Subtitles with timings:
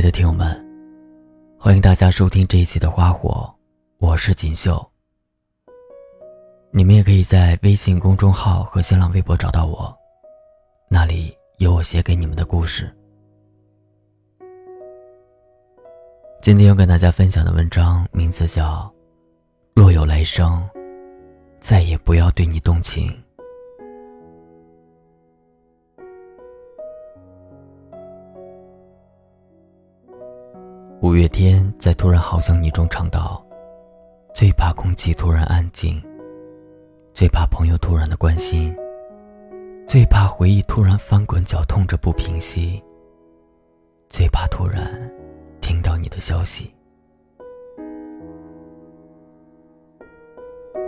[0.00, 0.48] 爱的听友们，
[1.58, 3.54] 欢迎大家收听这一期的《花火》，
[3.98, 4.82] 我是锦绣。
[6.70, 9.94] 你们也可以在微信公众号和新浪微博找到我，
[10.88, 12.90] 那里有我写给你们的故事。
[16.40, 18.84] 今天要跟大家分享的文章名字叫
[19.74, 20.66] 《若有来生，
[21.60, 23.10] 再也不要对你动情》。
[31.10, 33.44] 五月天在《突然好想你》中唱道
[34.32, 36.00] ：“最怕空气突然安静，
[37.12, 38.72] 最怕朋友突然的关心，
[39.88, 42.80] 最怕回忆突然翻滚绞痛着不平息，
[44.08, 44.88] 最怕突然
[45.60, 46.72] 听到你的消息。”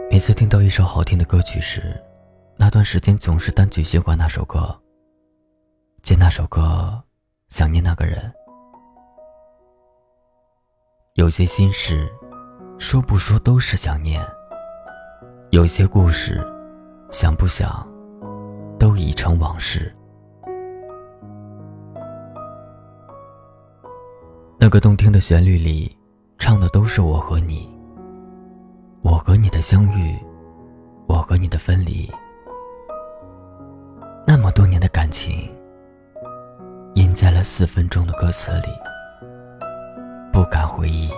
[0.09, 2.01] 每次听到一首好听的歌曲时，
[2.57, 4.73] 那段时间总是单曲循环那首歌，
[6.01, 7.03] 借那首歌
[7.49, 8.33] 想念那个人。
[11.23, 12.11] 有些心事，
[12.79, 14.21] 说不说都是想念；
[15.51, 16.45] 有些故事，
[17.13, 17.87] 想不想，
[18.77, 19.93] 都已成往事。
[24.59, 25.97] 那个动听的旋律里，
[26.39, 27.73] 唱的都是我和你，
[29.03, 30.19] 我和你的相遇，
[31.07, 32.11] 我和你的分离。
[34.27, 35.49] 那么多年的感情，
[36.95, 38.92] 印在了四分钟的歌词里。
[40.33, 41.11] 不敢回忆。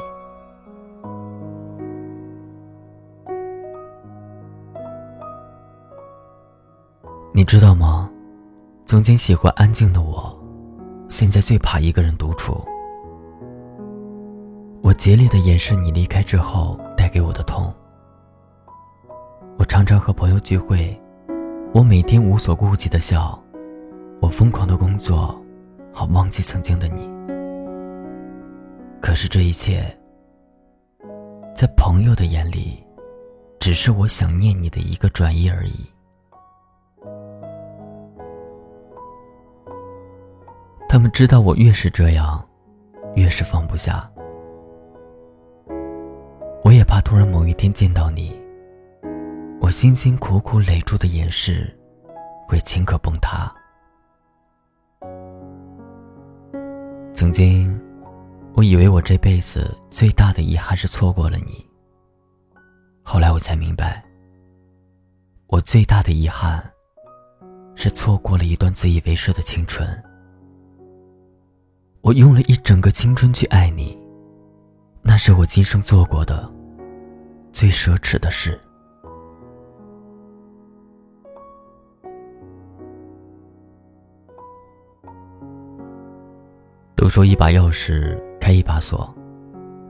[7.33, 8.11] 你知道吗？
[8.87, 10.39] 曾经喜欢安静的我，
[11.09, 12.62] 现在最怕一个人独处。
[14.83, 17.73] 我竭力的掩饰你离开之后带给我的痛。
[19.57, 21.01] 我常常和朋友聚会，
[21.73, 23.37] 我每天无所顾忌的笑，
[24.20, 25.35] 我疯狂的工作，
[25.92, 27.33] 好忘记曾经的你。
[29.05, 29.84] 可是这一切，
[31.55, 32.83] 在朋友的眼里，
[33.61, 35.84] 只是我想念你的一个转移而已。
[40.89, 42.42] 他们知道我越是这样，
[43.14, 44.11] 越是放不下。
[46.64, 48.34] 我也怕突然某一天见到你，
[49.61, 51.70] 我辛辛苦苦垒住的掩饰，
[52.48, 53.52] 会顷刻崩塌。
[57.12, 57.79] 曾经。
[58.57, 61.67] 我以为我这辈子最大的遗憾是错过了你。
[63.03, 64.05] 后来我才明白，
[65.48, 66.65] 我最大的遗憾
[67.75, 69.87] 是错过了一段自以为是的青春。
[72.01, 73.98] 我用了一整个青春去爱你，
[75.03, 76.48] 那是我今生做过的
[77.53, 78.59] 最奢侈的事。
[86.95, 88.17] 都说一把钥匙。
[88.44, 89.10] 开一把锁，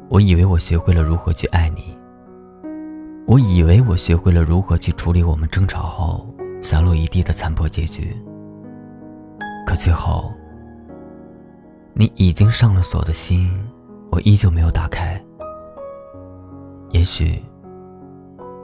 [0.08, 1.98] 我以为我学会了如何去爱你。
[3.26, 6.24] 我以为我学会了如何去处理我们争吵后
[6.62, 8.16] 散落一地的残破结局。
[9.66, 10.32] 可最后，
[11.94, 13.50] 你已经上了锁的心，
[14.12, 15.20] 我依旧没有打开。
[16.90, 17.42] 也许，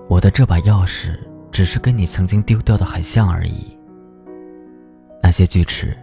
[0.08, 1.18] 我的这把钥匙
[1.50, 3.76] 只是跟你曾经丢掉的很像而已。
[5.20, 5.98] 那些锯齿，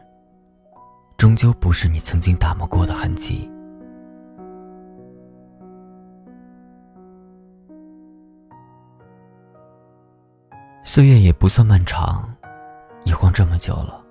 [1.15, 3.49] 终究不是你曾经打磨过的痕迹。
[10.87, 12.33] 岁月也不算漫长，
[13.03, 14.01] 一晃这么久了。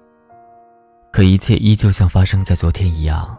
[1.11, 3.35] 可一切依旧像发生在昨天一样。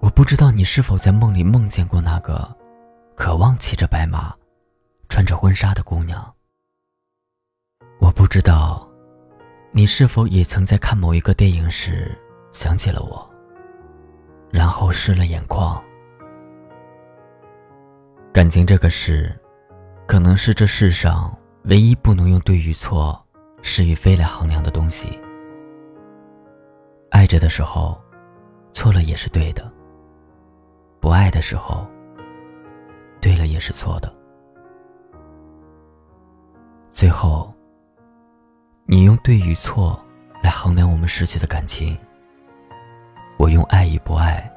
[0.00, 2.50] 我不知道你是否在梦里梦见过那个
[3.14, 4.34] 渴望骑着白马、
[5.10, 6.26] 穿着婚纱的姑娘。
[8.00, 8.88] 我不知道
[9.72, 12.18] 你是否也曾在看某一个电影时
[12.50, 13.30] 想起了我，
[14.50, 15.80] 然后湿了眼眶。
[18.32, 19.38] 感情这个事，
[20.06, 21.30] 可能是这世上。
[21.64, 23.20] 唯一不能用对与错、
[23.62, 25.16] 是与非来衡量的东西。
[27.08, 28.00] 爱着的时候，
[28.72, 29.62] 错了也是对的；
[31.00, 31.86] 不爱的时候，
[33.20, 34.12] 对了也是错的。
[36.90, 37.54] 最后，
[38.84, 40.04] 你用对与错
[40.42, 41.96] 来衡量我们失去的感情，
[43.38, 44.52] 我用爱与不爱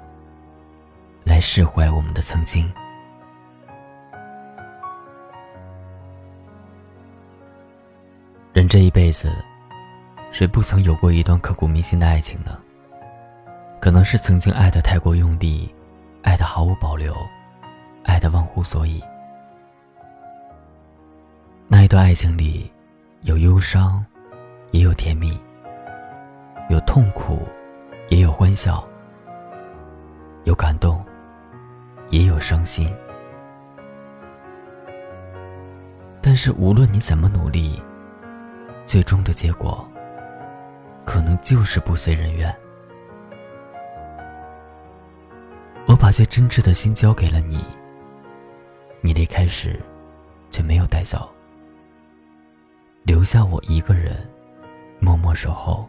[1.23, 2.67] 来释怀我们的曾经。
[8.65, 9.31] 人这一辈子，
[10.31, 12.57] 谁不曾有过一段刻骨铭心的爱情呢？
[13.79, 15.71] 可能是曾经爱的太过用力，
[16.23, 17.15] 爱的毫无保留，
[18.05, 18.99] 爱的忘乎所以。
[21.67, 22.71] 那一段爱情里，
[23.21, 24.03] 有忧伤，
[24.71, 25.39] 也有甜蜜；
[26.67, 27.47] 有痛苦，
[28.09, 28.83] 也有欢笑；
[30.45, 31.05] 有感动，
[32.09, 32.91] 也有伤心。
[36.19, 37.79] 但是无论你怎么努力，
[38.85, 39.87] 最终的结果，
[41.05, 42.55] 可能就是不随人愿。
[45.87, 47.63] 我把最真挚的心交给了你，
[49.01, 49.79] 你离开时，
[50.51, 51.29] 却没有带走，
[53.03, 54.27] 留下我一个人，
[54.99, 55.87] 默默守候。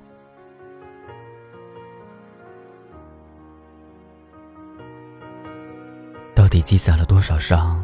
[6.35, 7.83] 到底积攒了多少伤，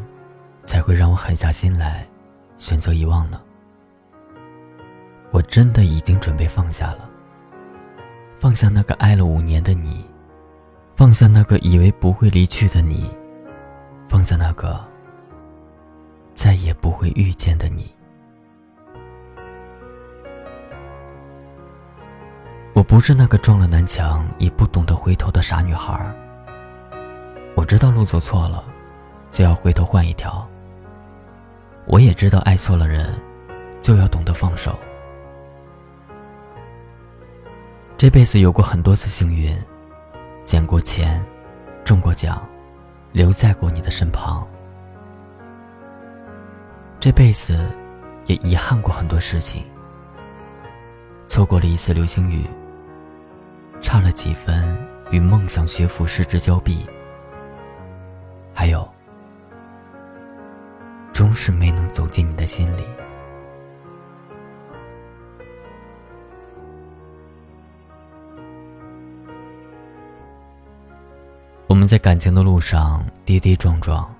[0.64, 2.06] 才会让我狠下心来，
[2.58, 3.40] 选择遗忘呢？
[5.32, 7.08] 我真的已经准备放下了，
[8.38, 10.04] 放下那个爱了五年的你，
[10.94, 13.10] 放下那个以为不会离去的你，
[14.10, 14.78] 放下那个
[16.34, 17.90] 再也不会遇见的你。
[22.74, 26.14] 我不是那个撞了南墙也不懂得回头的傻女孩。
[27.54, 28.62] 我知道路走错了，
[29.30, 30.46] 就要回头换一条。
[31.86, 33.18] 我也知道爱错了人，
[33.80, 34.78] 就要懂得放手。
[38.02, 39.56] 这辈子有过很多次幸运，
[40.44, 41.24] 捡过钱，
[41.84, 42.44] 中过奖，
[43.12, 44.44] 留在过你的身旁。
[46.98, 47.64] 这辈子
[48.24, 49.64] 也遗憾过很多事情，
[51.28, 52.44] 错过了一次流星雨，
[53.80, 54.76] 差了几分
[55.12, 56.84] 与梦想学府失之交臂。
[58.52, 58.84] 还有，
[61.12, 62.82] 终是没能走进你的心里。
[71.92, 74.10] 在感情的路上跌跌撞撞，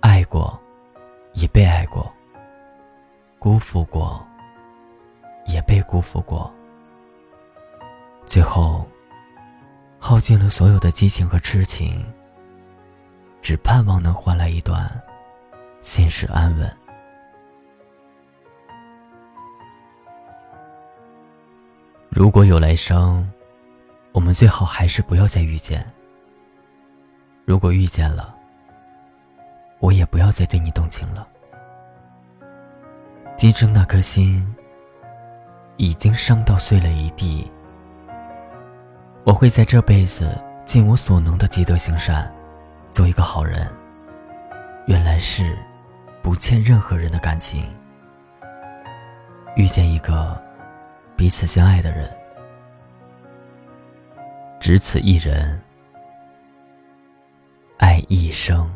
[0.00, 0.60] 爱过，
[1.34, 2.12] 也被爱过，
[3.38, 4.20] 辜负过，
[5.46, 6.52] 也被辜负过，
[8.26, 8.84] 最后，
[10.00, 12.04] 耗尽了所有的激情和痴情。
[13.40, 14.90] 只盼望能换来一段
[15.80, 16.76] 现实安稳。
[22.08, 23.30] 如果有来生，
[24.10, 25.88] 我们最好还是不要再遇见。
[27.44, 28.34] 如果遇见了，
[29.78, 31.26] 我也不要再对你动情了。
[33.36, 34.54] 今生那颗心
[35.76, 37.50] 已经伤到碎了一地，
[39.24, 42.32] 我会在这辈子尽我所能的积德行善。
[42.94, 43.68] 做一个好人，
[44.86, 45.58] 原来是
[46.22, 47.68] 不欠任何人的感情。
[49.56, 50.40] 遇见一个
[51.16, 52.08] 彼此相爱的人，
[54.60, 55.60] 只此一人，
[58.08, 58.68] 一生。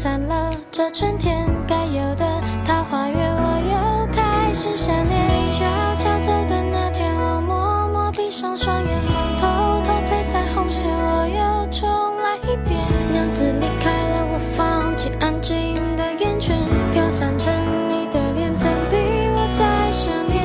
[0.00, 2.24] 散了这春天该有的
[2.64, 5.64] 桃花月，我又开始想念你悄
[5.96, 8.96] 悄走的那天，我默默闭上双眼，
[9.40, 9.48] 偷
[9.82, 12.78] 偷吹散红线，我又重来一遍。
[13.12, 16.56] 娘子离开了，我放弃安静的烟圈，
[16.92, 17.52] 飘散成
[17.88, 18.96] 你的脸，怎比
[19.34, 20.38] 我再想念？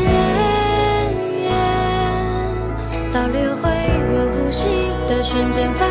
[3.13, 3.69] 倒流回
[4.10, 4.65] 我呼吸
[5.07, 5.86] 的瞬间发，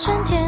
[0.00, 0.39] 春天